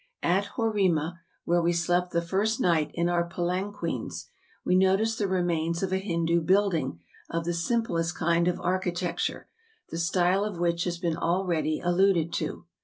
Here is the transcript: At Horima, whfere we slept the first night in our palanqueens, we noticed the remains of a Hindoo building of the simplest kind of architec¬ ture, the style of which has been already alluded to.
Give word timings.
At 0.23 0.53
Horima, 0.57 1.19
whfere 1.47 1.63
we 1.63 1.73
slept 1.73 2.09
the 2.09 2.23
first 2.23 2.59
night 2.59 2.89
in 2.95 3.07
our 3.07 3.29
palanqueens, 3.29 4.29
we 4.65 4.75
noticed 4.75 5.19
the 5.19 5.27
remains 5.27 5.83
of 5.83 5.93
a 5.93 5.99
Hindoo 5.99 6.41
building 6.41 6.99
of 7.29 7.45
the 7.45 7.53
simplest 7.53 8.17
kind 8.17 8.47
of 8.47 8.55
architec¬ 8.55 9.23
ture, 9.23 9.47
the 9.91 9.99
style 9.99 10.43
of 10.43 10.57
which 10.57 10.85
has 10.85 10.97
been 10.97 11.17
already 11.17 11.79
alluded 11.81 12.33
to. 12.33 12.65